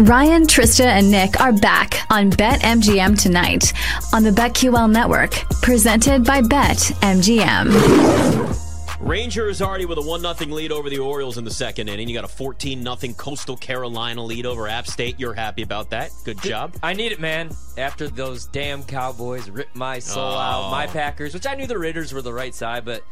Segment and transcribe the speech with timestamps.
[0.00, 3.72] Ryan, Trista, and Nick are back on BetMGM tonight
[4.12, 5.30] on the BetQL network,
[5.62, 7.04] presented by BetMGM.
[9.04, 12.08] Rangers already with a 1 0 lead over the Orioles in the second inning.
[12.08, 15.20] You got a 14 0 Coastal Carolina lead over App State.
[15.20, 16.10] You're happy about that.
[16.24, 16.74] Good job.
[16.82, 17.50] I need it, man.
[17.76, 20.38] After those damn Cowboys ripped my soul oh.
[20.38, 23.04] out, my Packers, which I knew the Raiders were the right side, but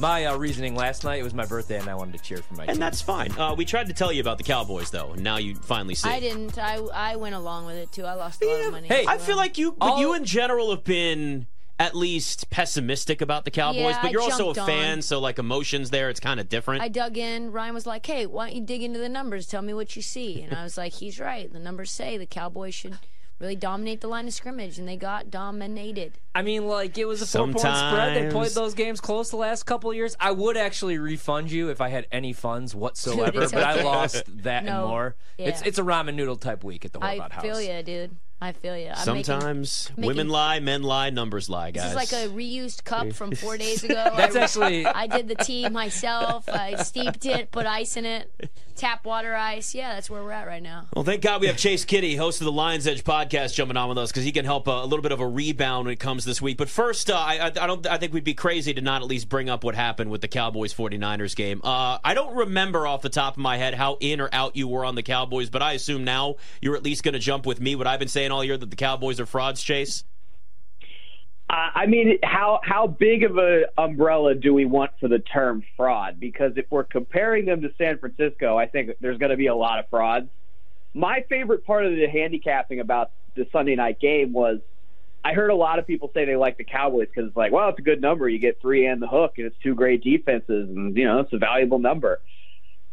[0.00, 2.54] my uh, reasoning last night it was my birthday and I wanted to cheer for
[2.54, 2.80] my and team.
[2.80, 3.30] that's fine.
[3.38, 6.08] Uh, we tried to tell you about the Cowboys though, and now you finally see.
[6.08, 6.58] I didn't.
[6.58, 8.04] I I went along with it too.
[8.04, 8.88] I lost a lot of money.
[8.88, 11.46] Hey, I feel like you, but you in general have been
[11.78, 15.02] at least pessimistic about the Cowboys, Yeah, but you're also a fan, on.
[15.02, 16.82] so like emotions there, it's kind of different.
[16.82, 17.52] I dug in.
[17.52, 19.46] Ryan was like, "Hey, why don't you dig into the numbers?
[19.46, 21.52] Tell me what you see." And I was like, "He's right.
[21.52, 22.98] The numbers say the Cowboys should
[23.38, 27.20] really dominate the line of scrimmage, and they got dominated." I mean, like it was
[27.20, 28.16] a four point spread.
[28.16, 30.16] They played those games close the last couple of years.
[30.18, 34.22] I would actually refund you if I had any funds whatsoever, It's but I lost
[34.44, 35.14] that and more.
[35.36, 35.68] It's Yeah.
[35.68, 37.42] it's a ramen noodle type week at the I Horvath house.
[37.42, 38.16] feel you, dude.
[38.38, 38.88] I feel you.
[38.90, 41.94] I'm Sometimes making- women lie, men lie, numbers lie, guys.
[41.94, 44.12] This is like a reused cup from four days ago.
[44.14, 46.46] That's I, actually I did the tea myself.
[46.48, 49.74] I steeped it, put ice in it, tap water ice.
[49.74, 50.84] Yeah, that's where we're at right now.
[50.94, 53.88] Well, thank God we have Chase Kiddy, host of the Lions Edge podcast, jumping on
[53.88, 56.00] with us because he can help a, a little bit of a rebound when it
[56.00, 56.58] comes this week.
[56.58, 57.86] But first, uh, I, I, I don't.
[57.86, 60.28] I think we'd be crazy to not at least bring up what happened with the
[60.28, 61.62] Cowboys 49ers game.
[61.64, 64.68] Uh, I don't remember off the top of my head how in or out you
[64.68, 67.62] were on the Cowboys, but I assume now you're at least going to jump with
[67.62, 67.74] me.
[67.76, 70.04] What I've been saying all year that the Cowboys are frauds, Chase.
[71.48, 75.62] Uh, I mean, how how big of a umbrella do we want for the term
[75.76, 76.18] fraud?
[76.18, 79.54] Because if we're comparing them to San Francisco, I think there's going to be a
[79.54, 80.28] lot of frauds.
[80.92, 84.58] My favorite part of the handicapping about the Sunday night game was
[85.24, 87.68] I heard a lot of people say they like the Cowboys because it's like, well,
[87.68, 88.28] it's a good number.
[88.28, 91.32] You get three and the hook, and it's two great defenses, and you know it's
[91.32, 92.20] a valuable number.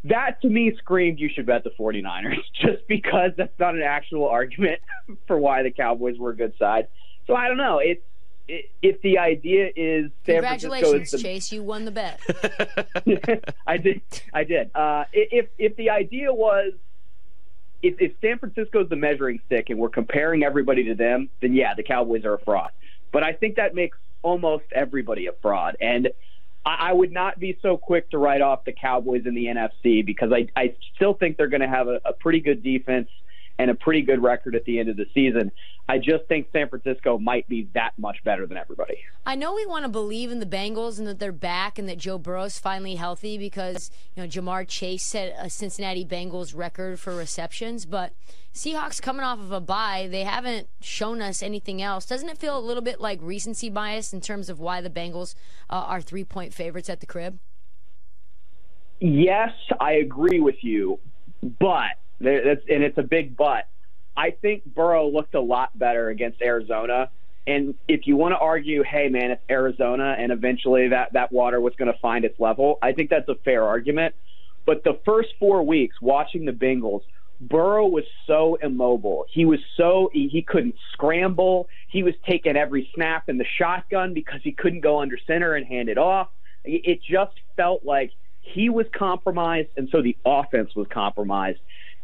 [0.05, 4.27] That to me screamed you should bet the 49ers just because that's not an actual
[4.27, 4.81] argument
[5.27, 6.87] for why the Cowboys were a good side.
[7.27, 7.79] So I don't know.
[7.79, 8.01] It's
[8.49, 11.51] i- if the idea is San Francisco Congratulations, is the Chase.
[11.53, 12.19] You won the bet.
[13.67, 14.01] I did.
[14.33, 14.71] I did.
[14.75, 16.73] Uh, if if the idea was
[17.81, 21.53] if, if San Francisco is the measuring stick and we're comparing everybody to them, then
[21.53, 22.71] yeah, the Cowboys are a fraud.
[23.11, 25.75] But I think that makes almost everybody a fraud.
[25.81, 26.09] And
[26.65, 30.05] I, I would not be so quick to write off the Cowboys in the NFC
[30.05, 33.07] because I, I still think they're going to have a, a pretty good defense
[33.59, 35.51] and a pretty good record at the end of the season.
[35.87, 38.99] I just think San Francisco might be that much better than everybody.
[39.25, 41.97] I know we want to believe in the Bengals and that they're back and that
[41.97, 47.15] Joe Burrow's finally healthy because you know Ja'Marr Chase set a Cincinnati Bengals record for
[47.15, 48.13] receptions, but
[48.53, 52.05] Seahawks coming off of a bye, they haven't shown us anything else.
[52.05, 55.35] Doesn't it feel a little bit like recency bias in terms of why the Bengals
[55.69, 57.39] uh, are three point favorites at the crib?
[58.99, 60.99] Yes, I agree with you,
[61.41, 63.67] but that's and it's a big but.
[64.15, 67.09] I think Burrow looked a lot better against Arizona.
[67.45, 71.59] And if you want to argue, hey man, it's Arizona, and eventually that that water
[71.59, 74.15] was going to find its level, I think that's a fair argument.
[74.65, 77.01] But the first four weeks watching the Bengals,
[77.41, 79.25] Burrow was so immobile.
[79.29, 81.67] He was so he, couldn't scramble.
[81.89, 85.65] He was taking every snap in the shotgun because he couldn't go under center and
[85.65, 86.29] hand it off.
[86.63, 91.59] It just felt like he was compromised, and so the offense was compromised.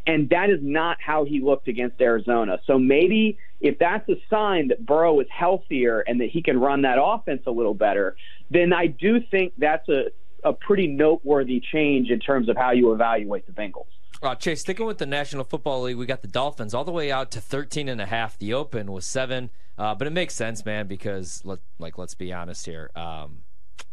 [0.07, 2.59] And that is not how he looked against Arizona.
[2.65, 6.81] So maybe if that's a sign that Burrow is healthier and that he can run
[6.83, 8.15] that offense a little better,
[8.49, 10.05] then I do think that's a,
[10.43, 13.85] a pretty noteworthy change in terms of how you evaluate the Bengals.
[14.21, 17.11] Uh, Chase, sticking with the National Football League, we got the Dolphins all the way
[17.11, 18.37] out to 13 and a half.
[18.37, 22.33] The open was seven, uh, but it makes sense, man, because let, like let's be
[22.33, 22.91] honest here.
[22.95, 23.43] Um,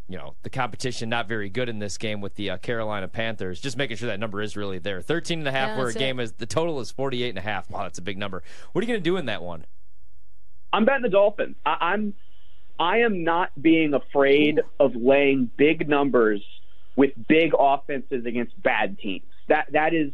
[0.08, 3.60] you know, the competition not very good in this game with the uh, Carolina Panthers.
[3.60, 5.00] Just making sure that number is really there.
[5.00, 6.24] 13 and a half Yeah, where a that's game it.
[6.24, 7.68] is the total is 48 and a half.
[7.70, 8.42] Wow, that's a big number.
[8.72, 9.66] What are you going to do in that one?
[10.72, 11.56] I'm betting the Dolphins.
[11.64, 12.14] I, I'm
[12.78, 16.42] I am not being afraid of laying big numbers
[16.94, 19.24] with big offenses against bad teams.
[19.48, 20.12] That that is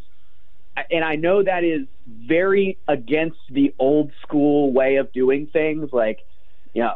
[0.91, 6.21] and I know that is very against the old school way of doing things like
[6.73, 6.95] you know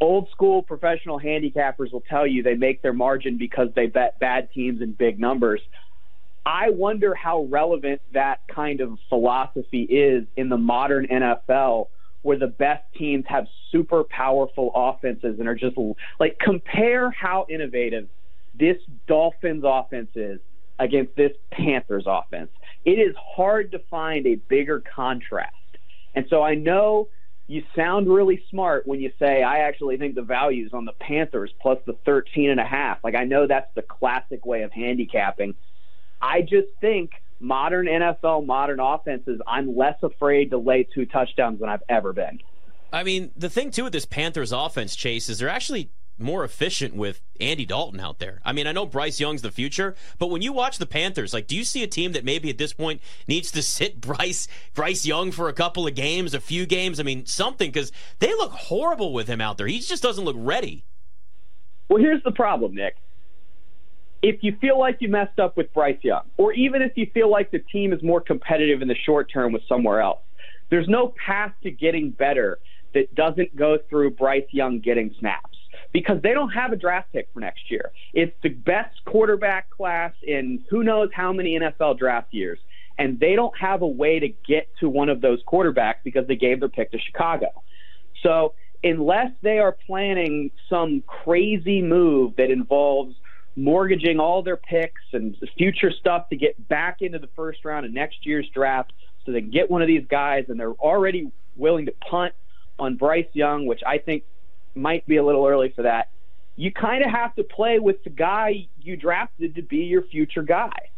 [0.00, 4.48] old school professional handicappers will tell you they make their margin because they bet bad
[4.52, 5.60] teams in big numbers.
[6.44, 11.86] I wonder how relevant that kind of philosophy is in the modern NFL
[12.22, 15.76] where the best teams have super powerful offenses and are just
[16.20, 18.08] like compare how innovative
[18.58, 18.76] this
[19.06, 20.40] Dolphins offense is
[20.78, 22.50] against this Panthers offense.
[22.84, 25.54] It is hard to find a bigger contrast.
[26.14, 27.08] And so I know
[27.48, 31.52] you sound really smart when you say I actually think the values on the Panthers
[31.60, 32.98] plus the 13 and a half.
[33.04, 35.54] Like I know that's the classic way of handicapping.
[36.20, 41.68] I just think modern NFL, modern offenses, I'm less afraid to lay two touchdowns than
[41.68, 42.40] I've ever been.
[42.92, 46.94] I mean, the thing too with this Panthers offense, Chase, is they're actually more efficient
[46.94, 48.40] with Andy Dalton out there.
[48.44, 51.46] I mean, I know Bryce Young's the future, but when you watch the Panthers, like,
[51.46, 55.04] do you see a team that maybe at this point needs to sit Bryce Bryce
[55.04, 56.98] Young for a couple of games, a few games?
[56.98, 59.66] I mean, something because they look horrible with him out there.
[59.66, 60.84] He just doesn't look ready.
[61.88, 62.96] Well, here's the problem, Nick.
[64.22, 67.30] If you feel like you messed up with Bryce Young, or even if you feel
[67.30, 70.20] like the team is more competitive in the short term with somewhere else,
[70.70, 72.58] there's no path to getting better
[72.94, 75.55] that doesn't go through Bryce Young getting snaps
[75.96, 77.90] because they don't have a draft pick for next year.
[78.12, 82.58] It's the best quarterback class in who knows how many NFL draft years.
[82.98, 86.36] And they don't have a way to get to one of those quarterbacks because they
[86.36, 87.46] gave their pick to Chicago.
[88.22, 88.52] So
[88.84, 93.14] unless they are planning some crazy move that involves
[93.56, 97.92] mortgaging all their picks and future stuff to get back into the first round of
[97.92, 98.92] next year's draft
[99.24, 102.34] so they can get one of these guys and they're already willing to punt
[102.78, 104.24] on Bryce Young, which I think
[104.76, 106.10] might be a little early for that.
[106.56, 110.42] You kind of have to play with the guy you drafted to be your future
[110.42, 110.90] guy.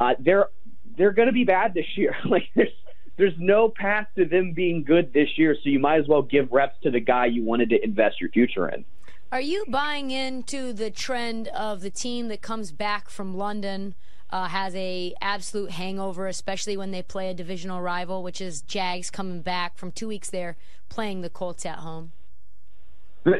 [0.00, 0.48] Uh, they're
[0.96, 2.14] they're going to be bad this year.
[2.24, 2.72] like there's
[3.16, 6.50] there's no path to them being good this year, so you might as well give
[6.50, 8.84] reps to the guy you wanted to invest your future in.
[9.30, 13.94] Are you buying into the trend of the team that comes back from London
[14.30, 19.10] uh, has a absolute hangover, especially when they play a divisional rival, which is Jags
[19.10, 20.56] coming back from two weeks there
[20.88, 22.12] playing the Colts at home?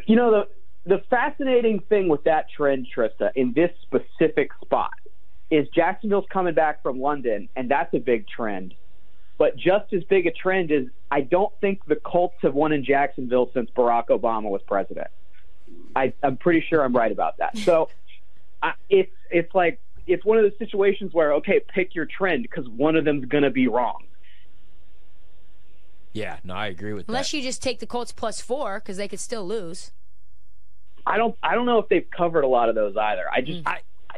[0.06, 0.48] You know the
[0.84, 4.94] the fascinating thing with that trend, Trista, in this specific spot,
[5.50, 8.74] is Jacksonville's coming back from London, and that's a big trend.
[9.38, 12.84] But just as big a trend is I don't think the Colts have won in
[12.84, 15.08] Jacksonville since Barack Obama was president.
[15.94, 17.58] I, I'm pretty sure I'm right about that.
[17.58, 17.90] So
[18.62, 22.68] I, it's it's like it's one of those situations where okay, pick your trend because
[22.68, 24.04] one of them's to be wrong.
[26.12, 27.12] Yeah, no, I agree with that.
[27.12, 27.38] Unless that.
[27.38, 29.92] you just take the Colts plus four because they could still lose.
[31.06, 33.24] I don't I don't know if they've covered a lot of those either.
[33.32, 33.80] I just I,
[34.10, 34.16] I,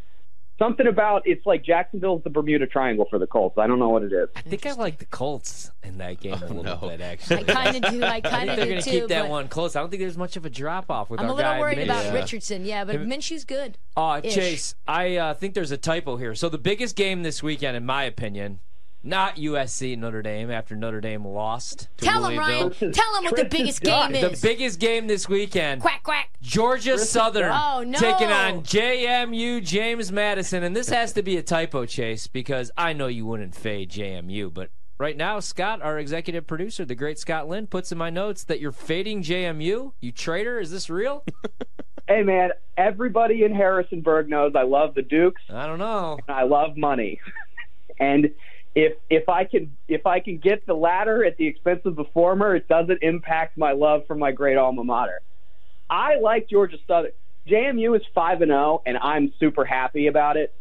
[0.59, 3.57] something about it's like Jacksonville's the Bermuda Triangle for the Colts.
[3.59, 4.29] I don't know what it is.
[4.37, 6.77] I think I like the Colts in that game a little no.
[6.77, 7.39] bit, actually.
[7.39, 8.03] I kind of do.
[8.03, 9.01] I I kind think of they're do going to too.
[9.01, 9.77] keep that one close.
[9.77, 11.61] I don't think there's much of a drop off with I'm our a little guy
[11.61, 12.15] worried about Minshew.
[12.15, 12.65] Richardson.
[12.67, 13.79] Yeah, but Minshew's good.
[13.97, 14.35] Uh, Ish.
[14.35, 16.35] Chase, I uh, think there's a typo here.
[16.35, 18.61] So the biggest game this weekend, in my opinion,
[19.05, 22.71] not USC Notre Dame after Notre Dame lost to Tell him, Ryan.
[22.71, 24.13] Tell him what the biggest done.
[24.13, 24.41] game The is.
[24.43, 25.83] biggest game this weekend.
[25.83, 26.31] quack quack.
[26.41, 27.99] Georgia Southern Oh, no.
[27.99, 32.93] taking on JMU James Madison, and this has to be a typo, Chase, because I
[32.95, 37.49] know you wouldn't fade JMU, but right now, Scott, our executive producer, the great Scott
[37.49, 39.93] Lynn, puts in my notes that you're fading JMU.
[40.01, 40.59] You traitor?
[40.59, 41.25] Is this real?
[42.07, 45.41] Hey man, everybody in Harrisonburg knows I love the Dukes.
[45.49, 46.19] I don't know.
[46.29, 47.19] I love money,
[47.99, 48.29] and
[48.75, 52.05] if if I can if I can get the latter at the expense of the
[52.13, 55.21] former, it doesn't impact my love for my great alma mater.
[55.89, 57.13] I like Georgia Southern.
[57.49, 60.55] JMU is five and zero, and I'm super happy about it.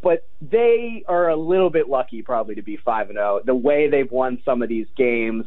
[0.00, 3.40] But they are a little bit lucky, probably, to be five and zero.
[3.44, 5.44] The way they've won some of these games.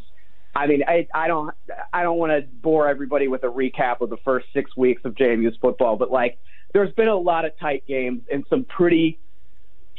[0.54, 1.56] I mean, I, I don't,
[1.94, 5.16] I don't want to bore everybody with a recap of the first six weeks of
[5.16, 6.38] JMU's football, but like,
[6.74, 9.18] there's been a lot of tight games and some pretty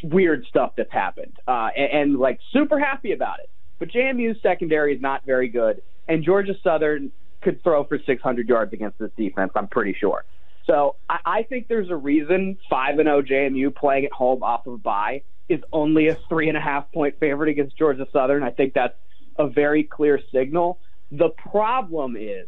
[0.03, 3.51] weird stuff that's happened, uh, and, and like super happy about it.
[3.79, 7.13] But JMU's secondary is not very good, and Georgia Southern
[7.43, 9.53] could throw for 600 yards against this defense.
[9.57, 10.25] I'm pretty sure.
[10.67, 14.67] So I, I think there's a reason five and zero JMU playing at home off
[14.67, 18.43] of bye is only a three and a half point favorite against Georgia Southern.
[18.43, 18.95] I think that's
[19.39, 20.79] a very clear signal.
[21.11, 22.47] The problem is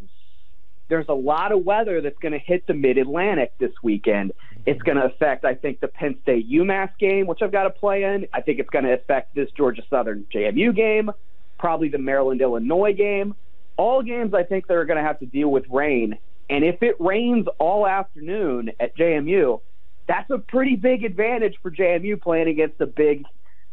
[0.89, 4.33] there's a lot of weather that's going to hit the mid Atlantic this weekend.
[4.33, 4.63] Mm-hmm.
[4.67, 7.71] It's going to affect, I think, the Penn State UMass game, which I've got to
[7.71, 8.27] play in.
[8.33, 11.11] I think it's going to affect this Georgia Southern JMU game,
[11.59, 13.35] probably the Maryland Illinois game.
[13.77, 16.19] All games I think that are going to have to deal with rain.
[16.49, 19.61] And if it rains all afternoon at JMU,
[20.07, 23.25] that's a pretty big advantage for JMU playing against a big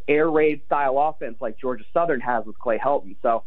[0.07, 3.15] air raid style offense like Georgia Southern has with Clay Helton.
[3.21, 3.43] So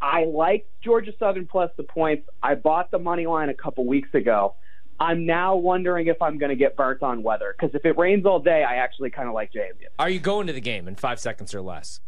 [0.00, 2.28] I like Georgia Southern plus the points.
[2.42, 4.54] I bought the money line a couple weeks ago.
[5.00, 8.24] I'm now wondering if I'm going to get burnt on weather because if it rains
[8.24, 9.86] all day, I actually kind of like JMU.
[9.98, 12.00] Are you going to the game in five seconds or less?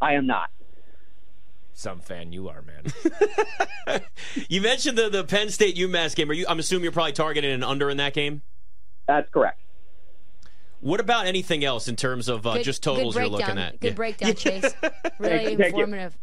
[0.00, 0.50] I am not.
[1.72, 2.84] Some fan you are, man.
[4.48, 6.30] You mentioned the the Penn State UMass game.
[6.30, 6.46] Are you?
[6.48, 8.42] I'm assuming you're probably targeting an under in that game.
[9.06, 9.60] That's correct.
[10.80, 13.80] What about anything else in terms of uh, Good- just totals you're looking at?
[13.80, 13.94] Good Yeah.
[13.94, 14.74] breakdown, Chase.
[15.18, 16.12] Really informative.
[16.14, 16.18] you.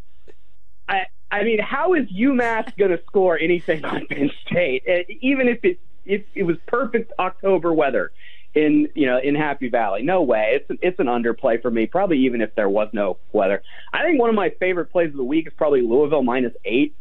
[0.91, 4.83] I, I mean, how is UMass going to score anything on Penn State?
[4.87, 8.11] Uh, Even if it if it was perfect October weather,
[8.53, 10.03] in you know in Happy Valley.
[10.03, 10.53] No way.
[10.59, 11.85] It's an, it's an underplay for me.
[11.85, 13.63] Probably even if there was no weather.
[13.93, 16.95] I think one of my favorite plays of the week is probably Louisville minus eight.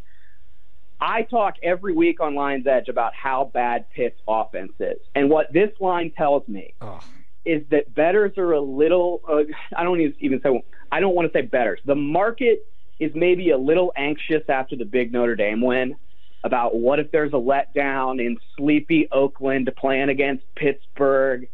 [1.01, 5.51] I talk every week on Lions Edge about how bad Pitt's offense is, and what
[5.53, 7.01] this line tells me Oh.
[7.47, 9.23] is that betters are a little.
[9.29, 9.45] Uh,
[9.77, 10.63] I don't even say.
[10.93, 11.81] I don't want to say betters.
[11.87, 12.67] The market
[13.01, 15.97] is maybe a little anxious after the big Notre Dame win
[16.45, 21.49] about what if there's a letdown in sleepy Oakland to playing against Pittsburgh.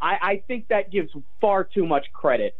[0.00, 2.56] I, I think that gives far too much credit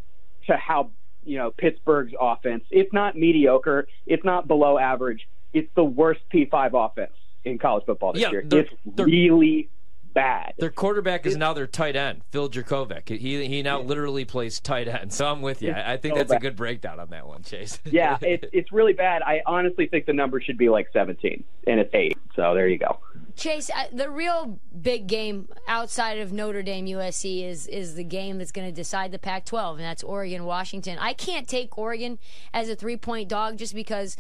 [0.46, 0.90] to how
[1.24, 2.64] you know Pittsburgh's offense.
[2.70, 3.86] It's not mediocre.
[4.06, 5.28] It's not below average.
[5.52, 7.12] It's the worst P5 offense
[7.44, 8.42] in college football this Yeah, year.
[8.46, 9.68] they're- It's they're- really
[10.12, 10.54] bad.
[10.58, 13.08] Their quarterback is now their tight end, Phil Jurkovec.
[13.08, 15.12] He he now literally plays tight end.
[15.12, 15.72] So I'm with you.
[15.72, 17.78] I I think so that's a good breakdown on that one, Chase.
[17.84, 19.22] yeah, it's it's really bad.
[19.22, 22.18] I honestly think the number should be like 17, and it's eight.
[22.34, 22.98] So there you go.
[23.36, 28.38] Chase, uh, the real big game outside of Notre Dame USC is is the game
[28.38, 30.98] that's going to decide the Pac-12, and that's Oregon Washington.
[30.98, 32.18] I can't take Oregon
[32.52, 34.16] as a three point dog just because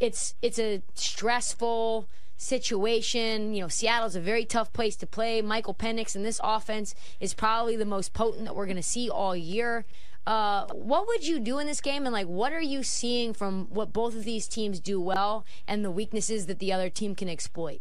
[0.00, 3.54] it's it's a stressful situation.
[3.54, 5.42] You know, Seattle's a very tough place to play.
[5.42, 9.08] Michael Penix and this offense is probably the most potent that we're going to see
[9.08, 9.84] all year.
[10.26, 13.66] Uh, what would you do in this game, and like, what are you seeing from
[13.66, 17.28] what both of these teams do well and the weaknesses that the other team can
[17.28, 17.80] exploit?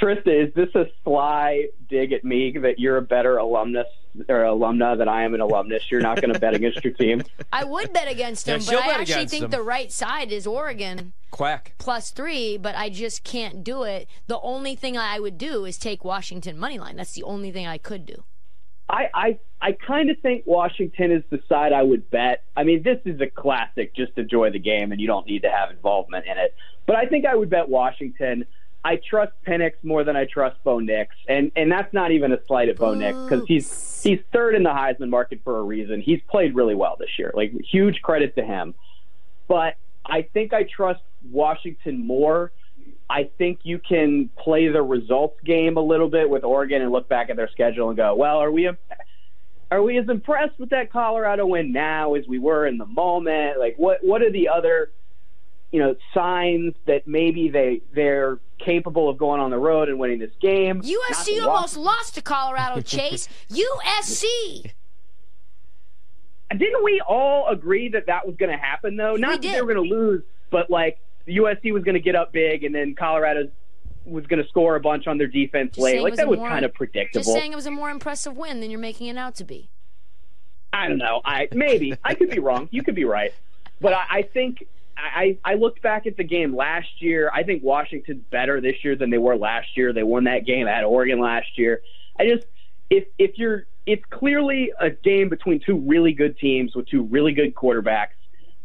[0.00, 3.86] Trista, is this a sly dig at me that you're a better alumnus
[4.28, 5.90] or alumna than I am an alumnus?
[5.90, 7.22] You're not going to bet against your team.
[7.52, 9.50] I would bet against Yeah, them, but I actually think them.
[9.50, 11.74] the right side is Oregon Quack.
[11.78, 14.08] plus three, but I just can't do it.
[14.26, 16.96] The only thing I would do is take Washington money line.
[16.96, 18.24] That's the only thing I could do.
[18.88, 22.44] I I, I kind of think Washington is the side I would bet.
[22.56, 23.96] I mean, this is a classic.
[23.96, 26.54] Just enjoy the game, and you don't need to have involvement in it.
[26.86, 28.44] But I think I would bet Washington.
[28.86, 32.38] I trust Penix more than I trust Bo Nix, and and that's not even a
[32.46, 36.00] slight at Bo Nix because he's he's third in the Heisman market for a reason.
[36.00, 37.32] He's played really well this year.
[37.34, 38.76] Like huge credit to him.
[39.48, 39.74] But
[40.04, 42.52] I think I trust Washington more.
[43.10, 47.08] I think you can play the results game a little bit with Oregon and look
[47.08, 48.70] back at their schedule and go, well, are we
[49.72, 53.58] are we as impressed with that Colorado win now as we were in the moment?
[53.58, 54.92] Like, what what are the other
[55.72, 60.18] you know signs that maybe they they're capable of going on the road and winning
[60.18, 60.82] this game?
[60.82, 63.28] USC that almost lost to Colorado Chase.
[63.50, 64.72] USC.
[66.50, 69.16] Didn't we all agree that that was going to happen though?
[69.16, 69.54] Not that did.
[69.54, 72.74] they were going to lose, but like USC was going to get up big and
[72.74, 73.48] then Colorado
[74.04, 76.00] was going to score a bunch on their defense Just late.
[76.00, 77.24] Like was that was more- kind of predictable.
[77.24, 79.68] Just saying it was a more impressive win than you're making it out to be.
[80.72, 81.20] I don't know.
[81.24, 82.68] I maybe I could be wrong.
[82.70, 83.32] You could be right,
[83.80, 84.66] but I, I think
[84.96, 87.30] I I looked back at the game last year.
[87.32, 89.92] I think Washington's better this year than they were last year.
[89.92, 91.80] They won that game at Oregon last year.
[92.18, 92.46] I just
[92.90, 97.32] if if you're it's clearly a game between two really good teams with two really
[97.32, 98.08] good quarterbacks.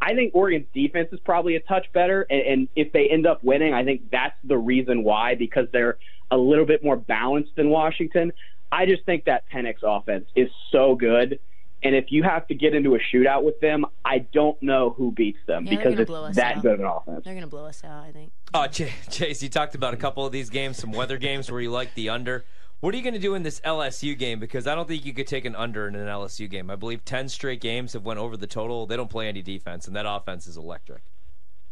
[0.04, 3.44] I think Oregon's defense is probably a touch better, and, and if they end up
[3.44, 6.00] winning, I think that's the reason why because they're
[6.32, 8.34] a little bit more balanced than Washington.
[8.72, 11.40] I just think that Penix offense is so good.
[11.84, 15.12] And if you have to get into a shootout with them, I don't know who
[15.12, 16.62] beats them Yeah, they're because gonna blow us it's that out.
[16.62, 17.22] good of an offense.
[17.24, 18.32] They're going to blow us out, I think.
[18.54, 21.60] Oh, Ch- Chase, you talked about a couple of these games, some weather games where
[21.62, 22.46] you like the under.
[22.82, 24.40] What are you going to do in this LSU game?
[24.40, 26.70] Because I don't think you could take an under in an LSU game.
[26.72, 28.86] I believe ten straight games have went over the total.
[28.88, 31.04] They don't play any defense, and that offense is electric.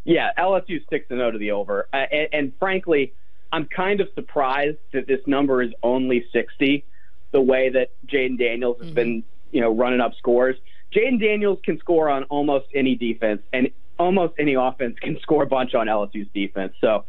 [0.05, 3.13] Yeah, LSU six to zero to the over, uh, and, and frankly,
[3.51, 6.85] I'm kind of surprised that this number is only 60.
[7.31, 10.55] The way that Jayden Daniels has been, you know, running up scores.
[10.93, 15.47] Jayden Daniels can score on almost any defense, and almost any offense can score a
[15.47, 16.73] bunch on LSU's defense.
[16.81, 17.05] So,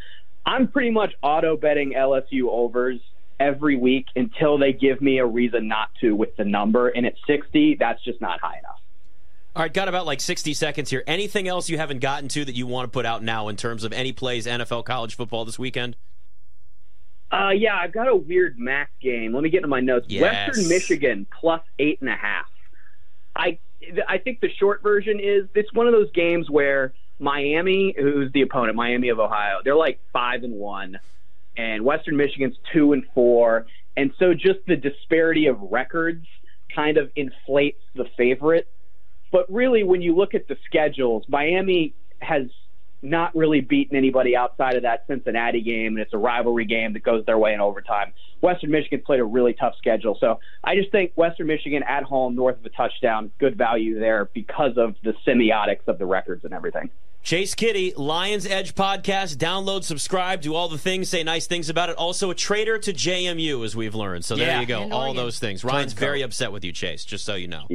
[0.47, 2.99] I'm pretty much auto betting LSU overs
[3.39, 6.89] every week until they give me a reason not to with the number.
[6.89, 8.81] And at 60, that's just not high enough.
[9.57, 11.03] All right, got about like 60 seconds here.
[11.07, 13.83] Anything else you haven't gotten to that you want to put out now in terms
[13.83, 15.97] of any plays NFL college football this weekend?
[17.31, 19.33] Uh, yeah, I've got a weird MAC game.
[19.33, 20.07] Let me get into my notes.
[20.09, 20.49] Yes.
[20.49, 22.47] Western Michigan plus eight and a half.
[23.37, 23.59] I
[24.09, 28.43] I think the short version is it's one of those games where Miami, who's the
[28.43, 30.99] opponent, Miami of Ohio, they're like five and one,
[31.57, 36.27] and Western Michigan's two and four, and so just the disparity of records
[36.75, 38.69] kind of inflates the favorite.
[39.31, 42.49] But really, when you look at the schedules, Miami has
[43.03, 47.03] not really beaten anybody outside of that Cincinnati game, and it's a rivalry game that
[47.03, 48.13] goes their way in overtime.
[48.43, 52.35] Western Michigan played a really tough schedule, so I just think Western Michigan at home,
[52.35, 56.53] north of a touchdown, good value there because of the semiotics of the records and
[56.55, 56.91] everything.
[57.23, 59.37] Chase Kiddy, Lions Edge podcast.
[59.37, 61.97] Download, subscribe, do all the things, say nice things about it.
[61.97, 64.25] Also, a traitor to JMU, as we've learned.
[64.25, 64.61] So there Yeah.
[64.61, 64.89] you go.
[64.91, 65.17] All Oregon.
[65.17, 65.63] those things.
[65.63, 66.01] Ryan's Turncoat.
[66.07, 67.67] very upset with you, Chase, just so you know.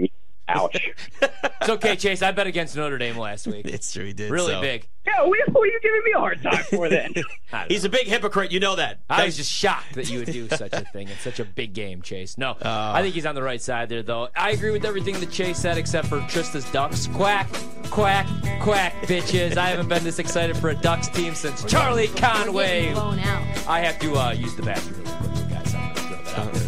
[0.55, 0.91] Ouch.
[1.62, 2.21] It's okay, Chase.
[2.21, 3.65] I bet against Notre Dame last week.
[3.65, 4.29] It's true, he did.
[4.29, 4.62] Really so.
[4.62, 4.88] big.
[5.07, 7.12] yeah, what are you giving me a hard time for then?
[7.69, 7.88] He's know.
[7.88, 8.51] a big hypocrite.
[8.51, 9.00] You know that.
[9.09, 11.74] I was just shocked that you would do such a thing in such a big
[11.74, 12.38] game, Chase.
[12.38, 14.29] No, I think he's on the right side there, though.
[14.35, 17.07] I agree with everything that Chase said, except for Trista's Ducks.
[17.07, 17.47] Quack,
[17.89, 18.27] quack,
[18.62, 19.57] quack, bitches.
[19.57, 22.81] I haven't been this excited for a Ducks team since Charlie Conway.
[22.81, 23.67] getting blown out.
[23.67, 25.04] I have to uh, use the bathroom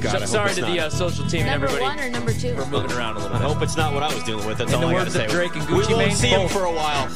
[0.01, 1.97] God, I So- sorry it's to the uh, social team and Number everybody.
[1.97, 2.55] one or number two?
[2.55, 3.45] We're moving around a little bit.
[3.45, 4.57] I hope it's not what I was dealing with.
[4.57, 5.27] That's In all I gotta say.
[5.27, 7.09] Drake and we won't Mane, see him for a while.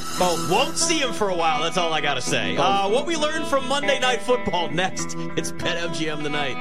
[0.50, 1.62] Won't see him for a while.
[1.64, 2.58] That's all I gotta say.
[2.58, 5.16] Uh, what we learned from Monday Night Football next.
[5.38, 6.58] It's Bet MGM tonight.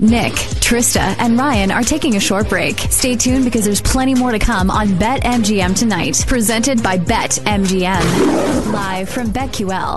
[0.00, 2.78] Nick, Trista, and Ryan are taking a short break.
[2.78, 7.30] Stay tuned because there's plenty more to come on Bet MGM tonight, presented by Bet
[7.44, 8.72] MGM.
[8.72, 9.96] Live from BetQL.